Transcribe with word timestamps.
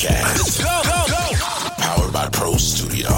Podcast. 0.00 0.64
Go, 0.64 0.80
go, 0.82 1.04
go. 1.08 1.74
Powered 1.76 2.12
by 2.12 2.26
Pro 2.30 2.56
Studio. 2.56 3.10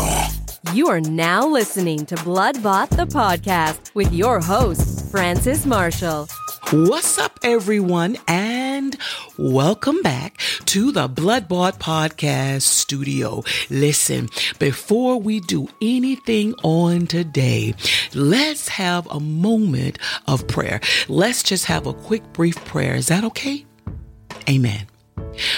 You 0.74 0.88
are 0.88 1.00
now 1.00 1.46
listening 1.46 2.04
to 2.06 2.16
Blood 2.24 2.60
Bought 2.60 2.90
the 2.90 3.06
podcast 3.06 3.94
with 3.94 4.12
your 4.12 4.40
host, 4.40 5.08
Francis 5.08 5.64
Marshall. 5.64 6.26
What's 6.72 7.18
up, 7.18 7.38
everyone, 7.44 8.16
and 8.26 8.96
welcome 9.38 10.02
back 10.02 10.38
to 10.64 10.90
the 10.90 11.08
Bloodbought 11.08 11.78
Podcast 11.78 12.62
Studio. 12.62 13.44
Listen, 13.70 14.28
before 14.58 15.20
we 15.20 15.38
do 15.38 15.68
anything 15.80 16.52
on 16.64 17.06
today, 17.06 17.74
let's 18.12 18.66
have 18.66 19.06
a 19.06 19.20
moment 19.20 20.00
of 20.26 20.48
prayer. 20.48 20.80
Let's 21.08 21.44
just 21.44 21.66
have 21.66 21.86
a 21.86 21.94
quick, 21.94 22.32
brief 22.32 22.56
prayer. 22.64 22.96
Is 22.96 23.06
that 23.06 23.22
okay? 23.22 23.66
Amen. 24.48 24.88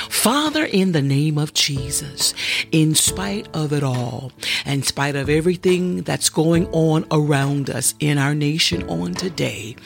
Father, 0.08 0.64
in 0.64 0.92
the 0.92 1.02
name 1.02 1.38
of 1.38 1.54
Jesus, 1.54 2.34
in 2.72 2.94
spite 2.94 3.48
of 3.54 3.72
it 3.72 3.82
all, 3.82 4.32
in 4.66 4.82
spite 4.82 5.16
of 5.16 5.28
everything 5.28 6.02
that's 6.02 6.28
going 6.28 6.66
on 6.68 7.04
around 7.10 7.70
us 7.70 7.94
in 8.00 8.18
our 8.18 8.34
nation 8.34 8.88
on 8.88 9.14
today, 9.14 9.76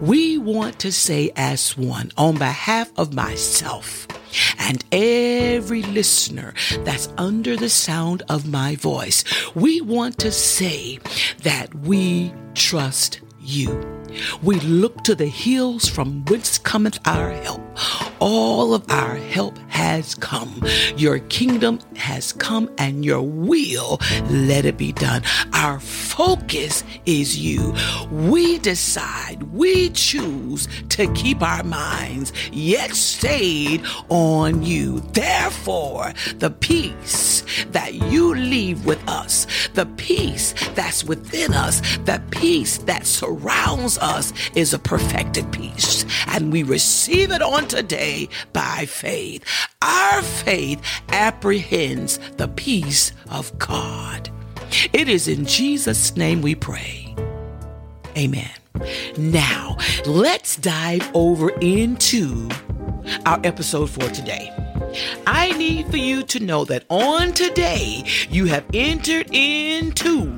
we 0.00 0.38
want 0.38 0.78
to 0.80 0.92
say 0.92 1.30
as 1.36 1.76
one, 1.76 2.12
on 2.16 2.36
behalf 2.38 2.90
of 2.96 3.14
myself, 3.14 4.06
and 4.58 4.84
every 4.92 5.82
listener 5.82 6.54
that's 6.80 7.08
under 7.16 7.56
the 7.56 7.70
sound 7.70 8.22
of 8.28 8.46
my 8.48 8.76
voice, 8.76 9.24
we 9.54 9.80
want 9.80 10.18
to 10.18 10.30
say 10.30 10.98
that 11.42 11.74
we 11.74 12.32
trust 12.54 13.20
you. 13.46 13.96
We 14.42 14.60
look 14.60 15.04
to 15.04 15.14
the 15.14 15.26
hills 15.26 15.88
from 15.88 16.24
whence 16.24 16.58
cometh 16.58 16.98
our 17.06 17.30
help. 17.30 17.60
All 18.18 18.72
of 18.74 18.90
our 18.90 19.16
help 19.16 19.58
has 19.68 20.14
come. 20.14 20.62
Your 20.96 21.18
kingdom 21.18 21.80
has 21.96 22.32
come 22.32 22.70
and 22.78 23.04
your 23.04 23.20
will, 23.20 24.00
let 24.30 24.64
it 24.64 24.78
be 24.78 24.92
done. 24.92 25.22
Our 25.52 25.80
focus 25.80 26.82
is 27.04 27.38
you. 27.38 27.74
We 28.10 28.58
decide, 28.58 29.42
we 29.52 29.90
choose 29.90 30.66
to 30.90 31.12
keep 31.12 31.42
our 31.42 31.62
minds 31.62 32.32
yet 32.52 32.94
stayed 32.94 33.82
on 34.08 34.62
you. 34.62 35.00
Therefore, 35.12 36.12
the 36.36 36.50
peace 36.50 37.35
that 37.70 37.94
you 37.94 38.34
leave 38.34 38.84
with 38.84 39.02
us, 39.08 39.46
the 39.74 39.86
peace 39.96 40.54
that's 40.74 41.04
within 41.04 41.54
us, 41.54 41.80
the 41.98 42.22
peace 42.30 42.78
that 42.78 43.06
surrounds 43.06 43.98
us 43.98 44.32
is 44.54 44.72
a 44.74 44.78
perfected 44.78 45.50
peace. 45.52 46.04
And 46.28 46.52
we 46.52 46.62
receive 46.62 47.30
it 47.30 47.42
on 47.42 47.68
today 47.68 48.28
by 48.52 48.86
faith. 48.86 49.44
Our 49.82 50.22
faith 50.22 50.82
apprehends 51.08 52.18
the 52.36 52.48
peace 52.48 53.12
of 53.30 53.56
God. 53.58 54.30
It 54.92 55.08
is 55.08 55.28
in 55.28 55.46
Jesus' 55.46 56.16
name 56.16 56.42
we 56.42 56.54
pray. 56.54 57.14
Amen. 58.16 58.50
Now, 59.16 59.76
let's 60.06 60.56
dive 60.56 61.08
over 61.14 61.50
into 61.60 62.48
our 63.24 63.40
episode 63.44 63.90
for 63.90 64.08
today. 64.10 64.50
I 65.26 65.52
need 65.52 65.88
for 65.90 65.96
you 65.96 66.22
to 66.24 66.40
know 66.40 66.64
that 66.64 66.84
on 66.88 67.32
today, 67.32 68.04
you 68.30 68.46
have 68.46 68.64
entered 68.72 69.28
into 69.32 70.36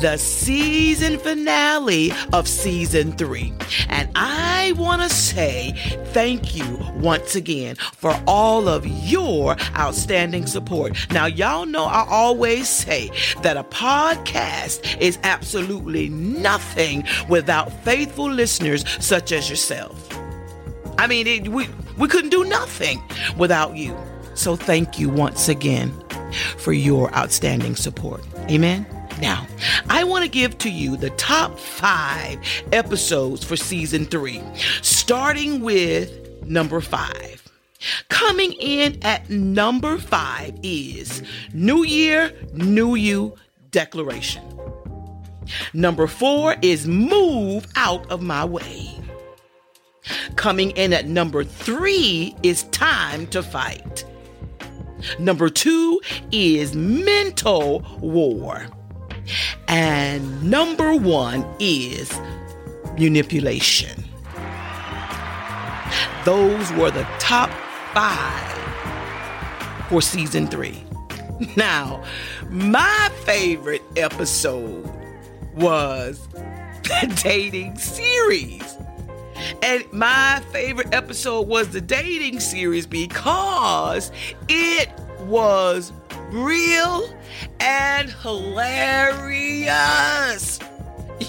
the 0.00 0.16
season 0.16 1.18
finale 1.18 2.12
of 2.32 2.46
season 2.46 3.12
three. 3.12 3.52
And 3.88 4.08
I 4.14 4.72
want 4.76 5.02
to 5.02 5.08
say 5.08 5.72
thank 6.06 6.54
you 6.54 6.78
once 6.96 7.34
again 7.34 7.76
for 7.76 8.18
all 8.26 8.68
of 8.68 8.86
your 8.86 9.56
outstanding 9.76 10.46
support. 10.46 10.96
Now, 11.10 11.26
y'all 11.26 11.66
know 11.66 11.84
I 11.84 12.06
always 12.08 12.68
say 12.68 13.10
that 13.42 13.56
a 13.56 13.64
podcast 13.64 15.00
is 15.00 15.18
absolutely 15.22 16.08
nothing 16.08 17.04
without 17.28 17.72
faithful 17.84 18.30
listeners 18.30 18.84
such 19.04 19.32
as 19.32 19.50
yourself. 19.50 20.25
I 20.98 21.06
mean, 21.06 21.26
it, 21.26 21.48
we 21.48 21.68
we 21.98 22.08
couldn't 22.08 22.30
do 22.30 22.44
nothing 22.44 23.02
without 23.36 23.76
you. 23.76 23.96
So 24.34 24.56
thank 24.56 24.98
you 24.98 25.08
once 25.08 25.48
again 25.48 25.92
for 26.58 26.72
your 26.72 27.14
outstanding 27.14 27.76
support. 27.76 28.22
Amen. 28.50 28.86
Now, 29.20 29.46
I 29.88 30.04
want 30.04 30.24
to 30.24 30.30
give 30.30 30.58
to 30.58 30.70
you 30.70 30.96
the 30.96 31.10
top 31.10 31.58
five 31.58 32.38
episodes 32.72 33.42
for 33.42 33.56
season 33.56 34.04
three, 34.04 34.42
starting 34.82 35.60
with 35.62 36.42
number 36.44 36.80
five. 36.82 37.42
Coming 38.08 38.52
in 38.54 38.98
at 39.02 39.28
number 39.30 39.96
five 39.98 40.58
is 40.62 41.22
New 41.54 41.84
Year, 41.84 42.32
New 42.52 42.94
You 42.94 43.34
Declaration. 43.70 44.42
Number 45.72 46.06
four 46.06 46.56
is 46.60 46.86
Move 46.86 47.66
Out 47.76 48.10
of 48.10 48.22
My 48.22 48.44
Way. 48.44 48.96
Coming 50.36 50.70
in 50.72 50.92
at 50.92 51.06
number 51.06 51.44
three 51.44 52.34
is 52.42 52.64
Time 52.64 53.26
to 53.28 53.42
Fight. 53.42 54.04
Number 55.18 55.48
two 55.48 56.00
is 56.32 56.74
Mental 56.74 57.84
War. 58.00 58.66
And 59.68 60.42
number 60.44 60.94
one 60.94 61.44
is 61.58 62.18
Manipulation. 62.98 64.04
Those 66.24 66.72
were 66.72 66.90
the 66.90 67.06
top 67.18 67.50
five 67.92 68.56
for 69.88 70.02
season 70.02 70.46
three. 70.46 70.82
Now, 71.54 72.02
my 72.48 73.10
favorite 73.26 73.82
episode 73.94 74.90
was 75.54 76.26
the 76.32 77.20
dating 77.22 77.76
series. 77.76 78.62
And 79.62 79.84
my 79.92 80.42
favorite 80.52 80.92
episode 80.92 81.48
was 81.48 81.68
the 81.68 81.80
dating 81.80 82.40
series 82.40 82.86
because 82.86 84.12
it 84.48 84.90
was 85.20 85.92
real 86.30 87.08
and 87.60 88.10
hilarious. 88.10 89.46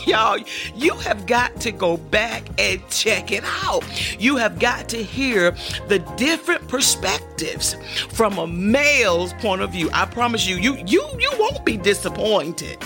Y'all, 0.05 0.37
you 0.75 0.93
have 0.95 1.25
got 1.25 1.55
to 1.61 1.71
go 1.71 1.95
back 1.97 2.43
and 2.59 2.81
check 2.89 3.31
it 3.31 3.43
out. 3.63 3.83
You 4.19 4.35
have 4.37 4.59
got 4.59 4.89
to 4.89 5.01
hear 5.01 5.51
the 5.87 5.99
different 6.17 6.67
perspectives 6.67 7.75
from 8.09 8.37
a 8.37 8.47
male's 8.47 9.33
point 9.33 9.61
of 9.61 9.71
view. 9.71 9.89
I 9.93 10.05
promise 10.05 10.45
you, 10.47 10.57
you 10.57 10.75
you 10.85 11.07
you 11.19 11.31
won't 11.39 11.63
be 11.65 11.77
disappointed. 11.77 12.77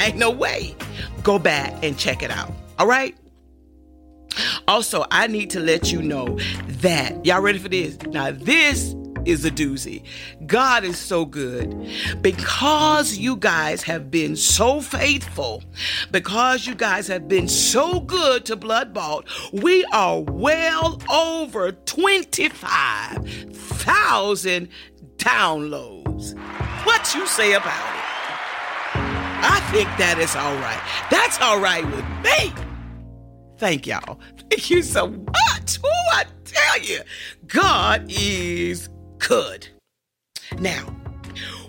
Ain't 0.00 0.16
no 0.16 0.30
way. 0.30 0.76
Go 1.22 1.38
back 1.38 1.82
and 1.82 1.96
check 1.96 2.22
it 2.22 2.30
out. 2.30 2.52
All 2.78 2.86
right? 2.86 3.16
Also, 4.68 5.04
I 5.10 5.26
need 5.28 5.50
to 5.50 5.60
let 5.60 5.92
you 5.92 6.02
know 6.02 6.38
that 6.80 7.24
y'all 7.24 7.40
ready 7.40 7.58
for 7.58 7.68
this? 7.68 7.96
Now, 8.08 8.32
this 8.32 8.96
is 9.24 9.44
a 9.44 9.50
doozy. 9.50 10.02
God 10.46 10.82
is 10.84 10.98
so 10.98 11.24
good 11.24 11.88
because 12.20 13.16
you 13.18 13.36
guys 13.36 13.82
have 13.82 14.10
been 14.10 14.36
so 14.36 14.80
faithful, 14.80 15.62
because 16.10 16.66
you 16.66 16.74
guys 16.74 17.06
have 17.08 17.28
been 17.28 17.48
so 17.48 18.00
good 18.00 18.44
to 18.46 18.56
Blood. 18.56 18.98
We 19.52 19.84
are 19.86 20.20
well 20.20 21.00
over 21.12 21.72
25,000 21.72 24.68
downloads. 25.16 26.34
What 26.84 27.14
you 27.14 27.26
say 27.26 27.54
about 27.54 27.68
it? 27.68 27.72
I 29.48 29.60
think 29.72 29.88
that 29.98 30.18
is 30.18 30.34
all 30.36 30.56
right. 30.56 30.80
That's 31.10 31.38
all 31.40 31.60
right 31.60 31.84
with 31.84 32.04
me. 32.24 32.52
Thank 33.58 33.86
y'all. 33.86 34.18
Thank 34.50 34.70
you 34.70 34.82
so 34.82 35.08
much. 35.08 35.78
Oh, 35.84 36.10
I 36.12 36.24
tell 36.44 36.80
you, 36.80 37.00
God 37.46 38.06
is 38.08 38.88
good. 39.18 39.66
Now, 40.58 40.94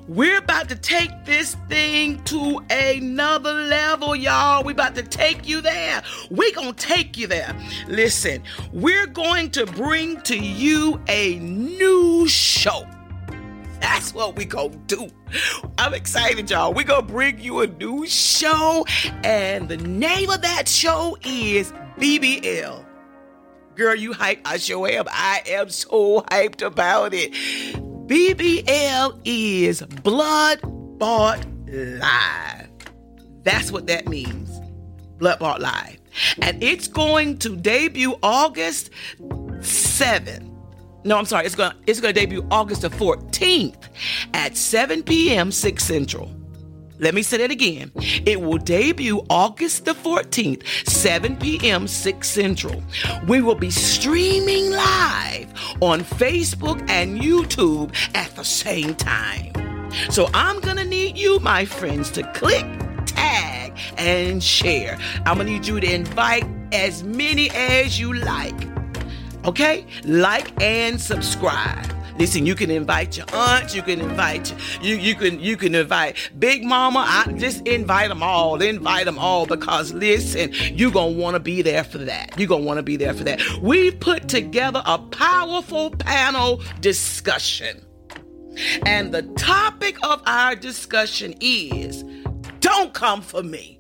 we're 0.08 0.38
about 0.38 0.70
to 0.70 0.76
take 0.76 1.26
this 1.26 1.56
thing 1.68 2.24
to 2.26 2.62
another 2.70 3.54
level, 3.54 4.16
y'all. 4.16 4.64
We're 4.64 4.72
about 4.72 4.96
to 4.96 5.04
take 5.04 5.48
you 5.48 5.60
there. 5.60 6.02
We're 6.32 6.54
going 6.54 6.74
to 6.74 6.86
take 6.86 7.18
you 7.18 7.28
there. 7.28 7.54
Listen, 7.88 8.44
we're 8.72 9.08
going 9.08 9.52
to 9.52 9.66
bring 9.66 10.22
to 10.22 10.38
you 10.38 11.02
a 11.08 11.36
new 11.40 12.28
show. 12.28 12.88
That's 13.82 14.14
what 14.14 14.36
we 14.36 14.46
gonna 14.46 14.76
do. 14.88 15.08
I'm 15.78 15.94
excited, 15.94 16.50
y'all. 16.50 16.74
we 16.74 16.84
gonna 16.84 17.04
bring 17.04 17.40
you 17.40 17.62
a 17.62 17.68
new 17.68 18.08
show, 18.08 18.86
and 19.24 19.70
the 19.70 19.78
name 19.78 20.30
of 20.32 20.42
that 20.42 20.68
show 20.68 21.16
is 21.24 21.72
BBL. 21.98 22.86
Girl, 23.76 23.96
you 23.96 24.14
hype. 24.14 24.42
I 24.46 24.58
sure 24.58 24.88
am. 24.88 25.06
I 25.10 25.42
am 25.48 25.70
so 25.70 26.22
hyped 26.32 26.66
about 26.66 27.14
it. 27.14 27.32
BBL 28.08 29.20
is 29.26 29.82
Blood 29.82 30.60
Bought 31.00 31.46
Live. 31.68 32.70
That's 33.44 33.72
what 33.72 33.88
that 33.88 34.08
means. 34.08 34.50
Blood 35.18 35.40
Bought 35.40 35.62
Live. 35.62 36.00
And 36.42 36.62
it's 36.64 36.88
going 36.88 37.38
to 37.40 37.56
debut 37.56 38.16
August 38.24 38.92
7th. 39.20 40.50
no, 41.04 41.18
I'm 41.18 41.26
sorry. 41.26 41.46
It's 41.46 41.56
going 41.56 41.74
it's 41.86 42.00
going 42.00 42.14
to 42.14 42.20
debut 42.20 42.46
August 42.52 42.82
the 42.82 42.90
14th 42.90 43.90
at 44.34 44.56
7 44.56 45.04
p.m. 45.04 45.52
6 45.52 45.84
Central. 45.84 46.37
Let 47.00 47.14
me 47.14 47.22
say 47.22 47.38
that 47.38 47.52
again. 47.52 47.92
It 47.96 48.42
will 48.42 48.58
debut 48.58 49.24
August 49.30 49.86
the 49.86 49.94
14th, 49.94 50.66
7 50.88 51.38
p.m., 51.38 51.88
6 51.88 52.30
Central. 52.30 52.84
We 53.28 53.42
will 53.42 53.56
be 53.56 53.70
streaming 53.70 54.72
live 54.72 55.48
on 55.82 56.02
Facebook 56.02 56.88
and 56.90 57.20
YouTube 57.20 57.94
at 58.16 58.36
the 58.36 58.44
same 58.44 58.96
time. 58.96 59.54
So 60.10 60.30
I'm 60.34 60.60
going 60.60 60.78
to 60.78 60.86
need 60.86 61.18
you, 61.18 61.40
my 61.40 61.66
friends, 61.66 62.10
to 62.12 62.24
click, 62.34 62.66
tag, 63.06 63.78
and 63.98 64.44
share. 64.44 64.98
I'm 65.26 65.36
going 65.36 65.48
to 65.48 65.54
need 65.54 65.68
you 65.68 65.80
to 65.80 65.94
invite 65.94 66.46
as 66.72 67.04
many 67.04 67.50
as 67.52 68.00
you 68.00 68.14
like. 68.14 68.56
Okay? 69.46 69.86
Like 70.04 70.62
and 70.62 71.00
subscribe. 71.00 71.97
Listen, 72.18 72.46
you 72.46 72.56
can 72.56 72.72
invite 72.72 73.16
your 73.16 73.28
aunts, 73.34 73.76
you 73.76 73.84
can 73.84 74.02
invite 74.02 74.54
you 74.82 74.96
you 74.96 75.14
can 75.16 75.40
you 75.40 75.56
can 75.56 75.76
invite 75.76 76.32
Big 76.40 76.64
Mama. 76.64 77.06
I 77.08 77.32
just 77.34 77.66
invite 77.68 78.10
them 78.10 78.24
all, 78.24 78.62
invite 78.62 79.06
them 79.06 79.20
all 79.20 79.46
because 79.46 79.94
listen, 79.94 80.52
you're 80.76 80.92
gonna 80.92 81.12
want 81.12 81.36
to 81.36 81.40
be 81.40 81.62
there 81.62 81.84
for 81.84 82.00
that. 82.00 82.38
You're 82.38 82.48
gonna 82.48 82.64
want 82.64 82.78
to 82.78 82.84
be 82.84 82.98
there 82.98 83.14
for 83.14 83.24
that. 83.26 83.42
We 83.62 83.92
put 83.92 84.28
together 84.28 84.82
a 84.86 84.98
powerful 84.98 85.92
panel 85.92 86.64
discussion. 86.82 87.84
And 88.86 89.14
the 89.14 89.22
topic 89.38 89.98
of 90.04 90.22
our 90.26 90.56
discussion 90.56 91.36
is 91.40 92.04
don't 92.60 92.94
come 92.94 93.22
for 93.22 93.44
me. 93.44 93.80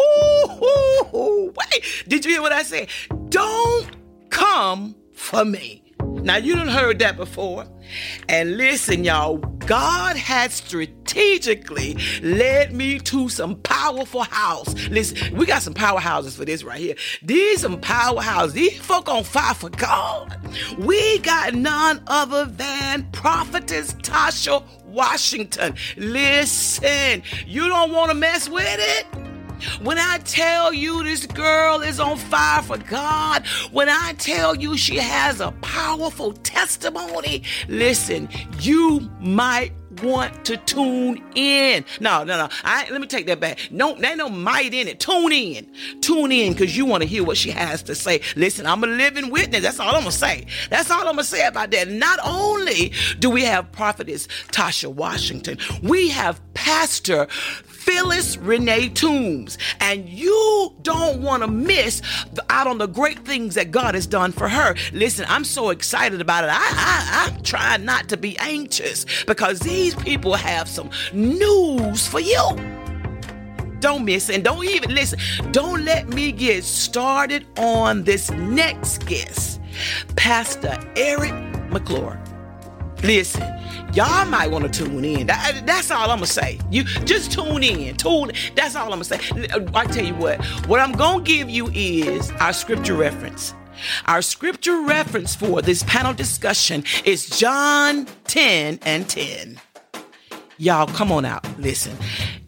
Ooh, 0.00 1.14
ooh, 1.14 1.54
wait. 1.56 2.04
Did 2.08 2.24
you 2.24 2.32
hear 2.32 2.42
what 2.42 2.52
I 2.52 2.62
said? 2.62 2.88
Don't 3.28 3.86
come 4.30 4.96
for 5.12 5.44
me. 5.44 5.87
Now 6.22 6.36
you 6.36 6.54
done 6.54 6.68
heard 6.68 6.98
that 7.00 7.16
before. 7.16 7.66
And 8.28 8.56
listen, 8.56 9.04
y'all, 9.04 9.38
God 9.38 10.16
has 10.16 10.54
strategically 10.54 11.96
led 12.22 12.72
me 12.72 12.98
to 13.00 13.28
some 13.28 13.56
powerful 13.56 14.22
house. 14.22 14.74
Listen, 14.88 15.36
we 15.36 15.46
got 15.46 15.62
some 15.62 15.74
powerhouses 15.74 16.36
for 16.36 16.44
this 16.44 16.64
right 16.64 16.80
here. 16.80 16.96
These 17.22 17.60
some 17.60 17.80
powerhouses. 17.80 18.52
These 18.52 18.78
folk 18.78 19.08
on 19.08 19.24
fire 19.24 19.54
for 19.54 19.70
God. 19.70 20.36
We 20.78 21.18
got 21.20 21.54
none 21.54 22.02
other 22.06 22.44
than 22.46 23.10
prophetess 23.12 23.94
Tasha 23.94 24.64
Washington. 24.86 25.74
Listen, 25.96 27.22
you 27.46 27.68
don't 27.68 27.92
want 27.92 28.10
to 28.10 28.14
mess 28.14 28.48
with 28.48 28.64
it. 28.66 29.06
When 29.82 29.98
I 29.98 30.18
tell 30.18 30.72
you 30.72 31.02
this 31.04 31.26
girl 31.26 31.80
is 31.82 32.00
on 32.00 32.16
fire 32.16 32.62
for 32.62 32.78
God, 32.78 33.46
when 33.72 33.88
I 33.88 34.14
tell 34.18 34.54
you 34.54 34.76
she 34.76 34.96
has 34.96 35.40
a 35.40 35.52
powerful 35.62 36.32
testimony, 36.32 37.42
listen, 37.68 38.28
you 38.60 39.08
might 39.20 39.72
want 40.02 40.44
to 40.46 40.56
tune 40.56 41.22
in. 41.34 41.84
No, 42.00 42.24
no, 42.24 42.36
no. 42.36 42.48
I, 42.64 42.88
let 42.90 43.00
me 43.00 43.06
take 43.06 43.26
that 43.26 43.40
back. 43.40 43.58
No, 43.70 43.94
there 43.94 44.10
ain't 44.10 44.18
no 44.18 44.28
might 44.28 44.74
in 44.74 44.88
it. 44.88 45.00
Tune 45.00 45.32
in. 45.32 45.66
Tune 46.00 46.32
in 46.32 46.52
because 46.52 46.76
you 46.76 46.84
want 46.84 47.02
to 47.02 47.08
hear 47.08 47.24
what 47.24 47.36
she 47.36 47.50
has 47.50 47.82
to 47.84 47.94
say. 47.94 48.20
Listen, 48.36 48.66
I'm 48.66 48.82
a 48.84 48.86
living 48.86 49.30
witness. 49.30 49.62
That's 49.62 49.80
all 49.80 49.94
I'm 49.94 50.04
to 50.04 50.12
say. 50.12 50.46
That's 50.70 50.90
all 50.90 51.06
I'm 51.06 51.16
to 51.16 51.24
say 51.24 51.46
about 51.46 51.70
that. 51.72 51.88
Not 51.88 52.18
only 52.24 52.92
do 53.18 53.30
we 53.30 53.44
have 53.44 53.70
prophetess 53.72 54.26
Tasha 54.52 54.92
Washington, 54.92 55.58
we 55.82 56.08
have 56.08 56.40
Pastor 56.54 57.26
Phyllis 57.88 58.36
Renee 58.36 58.90
Toombs. 58.90 59.56
And 59.80 60.06
you 60.08 60.74
don't 60.82 61.22
want 61.22 61.42
to 61.42 61.48
miss 61.48 62.02
out 62.50 62.66
on 62.66 62.76
the 62.76 62.86
great 62.86 63.20
things 63.24 63.54
that 63.54 63.70
God 63.70 63.94
has 63.94 64.06
done 64.06 64.30
for 64.30 64.46
her. 64.46 64.74
Listen, 64.92 65.24
I'm 65.26 65.44
so 65.44 65.70
excited 65.70 66.20
about 66.20 66.44
it. 66.44 66.50
I, 66.50 66.58
I, 66.58 67.30
I'm 67.30 67.42
trying 67.42 67.86
not 67.86 68.10
to 68.10 68.18
be 68.18 68.36
anxious 68.40 69.06
because 69.24 69.60
these 69.60 69.87
people 69.94 70.34
have 70.34 70.68
some 70.68 70.90
news 71.12 72.06
for 72.06 72.20
you. 72.20 72.78
Don't 73.80 74.04
miss. 74.04 74.28
And 74.28 74.42
don't 74.42 74.64
even 74.64 74.94
listen. 74.94 75.18
Don't 75.52 75.84
let 75.84 76.08
me 76.08 76.32
get 76.32 76.64
started 76.64 77.46
on 77.58 78.04
this 78.04 78.30
next 78.30 79.06
guest, 79.06 79.60
Pastor 80.16 80.78
Eric 80.96 81.32
McClure. 81.70 82.20
Listen, 83.04 83.42
y'all 83.94 84.26
might 84.26 84.50
want 84.50 84.72
to 84.72 84.84
tune 84.84 85.04
in. 85.04 85.28
That, 85.28 85.54
uh, 85.54 85.60
that's 85.64 85.90
all 85.92 86.10
I'm 86.10 86.18
gonna 86.18 86.26
say. 86.26 86.58
You 86.70 86.82
just 86.82 87.30
tune 87.30 87.62
in. 87.62 87.96
Tune. 87.96 88.32
That's 88.56 88.74
all 88.74 88.92
I'm 88.92 89.00
gonna 89.00 89.04
say. 89.04 89.20
Uh, 89.50 89.60
I 89.72 89.84
tell 89.86 90.04
you 90.04 90.14
what. 90.14 90.44
What 90.66 90.80
I'm 90.80 90.92
gonna 90.92 91.22
give 91.22 91.48
you 91.48 91.68
is 91.72 92.32
our 92.40 92.52
scripture 92.52 92.94
reference. 92.94 93.54
Our 94.06 94.22
scripture 94.22 94.82
reference 94.82 95.36
for 95.36 95.62
this 95.62 95.84
panel 95.84 96.12
discussion 96.12 96.82
is 97.04 97.30
John 97.30 98.08
10 98.24 98.80
and 98.82 99.08
10. 99.08 99.60
Y'all, 100.58 100.86
come 100.86 101.12
on 101.12 101.24
out. 101.24 101.46
Listen. 101.58 101.96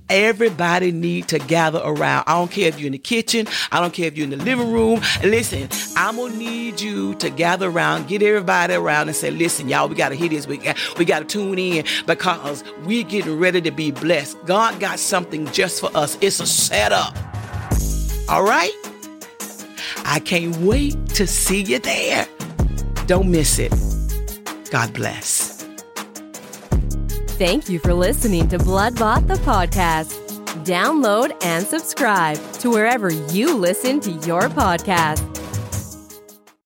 Everybody 0.09 0.91
need 0.91 1.29
to 1.29 1.39
gather 1.39 1.81
around. 1.85 2.25
I 2.27 2.33
don't 2.33 2.51
care 2.51 2.67
if 2.67 2.81
you're 2.81 2.89
in 2.89 2.93
the 2.93 2.99
kitchen. 2.99 3.47
I 3.71 3.81
don't 3.81 3.93
care 3.95 4.07
if 4.07 4.17
you're 4.17 4.25
in 4.25 4.31
the 4.31 4.45
living 4.45 4.73
room. 4.73 5.01
Listen, 5.23 5.69
I'm 5.97 6.17
gonna 6.17 6.35
need 6.35 6.81
you 6.81 7.15
to 7.15 7.31
gather 7.31 7.69
around, 7.69 8.09
get 8.09 8.21
everybody 8.21 8.75
around, 8.75 9.07
and 9.07 9.17
say, 9.17 9.31
"Listen, 9.31 9.69
y'all, 9.69 9.89
we 9.89 9.95
gotta 9.95 10.17
hear 10.17 10.29
this. 10.29 10.49
We 10.49 10.57
got, 10.57 10.77
we 10.99 11.05
gotta 11.05 11.25
tune 11.25 11.61
in 11.61 11.85
because 12.07 12.65
we 12.85 13.05
getting 13.05 13.39
ready 13.39 13.61
to 13.61 13.71
be 13.71 13.93
blessed. 13.93 14.37
God 14.47 14.81
got 14.81 14.99
something 14.99 15.47
just 15.53 15.81
for 15.81 15.97
us. 15.97 16.19
It's 16.21 16.41
a 16.41 16.47
setup. 16.47 17.17
All 18.29 18.43
right. 18.43 18.75
I 20.05 20.19
can't 20.19 20.57
wait 20.57 21.07
to 21.11 21.27
see 21.29 21.63
you 21.63 21.79
there. 21.79 22.27
Don't 23.07 23.31
miss 23.31 23.61
it. 23.61 23.73
God 24.73 24.93
bless. 24.93 25.50
Thank 27.41 27.71
you 27.71 27.79
for 27.79 27.95
listening 27.95 28.49
to 28.49 28.59
Blood 28.59 28.99
Bought 28.99 29.27
the 29.27 29.37
podcast. 29.37 30.13
Download 30.67 31.35
and 31.43 31.67
subscribe 31.67 32.37
to 32.59 32.69
wherever 32.69 33.09
you 33.09 33.57
listen 33.57 33.99
to 34.01 34.11
your 34.27 34.51
podcast. 34.51 35.40